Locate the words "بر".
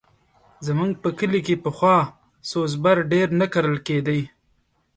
2.83-2.97